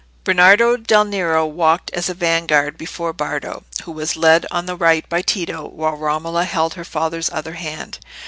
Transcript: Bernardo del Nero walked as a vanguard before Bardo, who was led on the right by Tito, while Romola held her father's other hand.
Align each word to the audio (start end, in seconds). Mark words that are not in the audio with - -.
Bernardo 0.23 0.77
del 0.77 1.03
Nero 1.05 1.45
walked 1.45 1.91
as 1.91 2.09
a 2.09 2.15
vanguard 2.15 2.75
before 2.75 3.13
Bardo, 3.13 3.63
who 3.83 3.91
was 3.91 4.15
led 4.17 4.47
on 4.49 4.65
the 4.65 4.75
right 4.75 5.07
by 5.07 5.21
Tito, 5.21 5.67
while 5.67 5.95
Romola 5.95 6.45
held 6.45 6.73
her 6.73 6.83
father's 6.83 7.29
other 7.31 7.53
hand. 7.53 7.99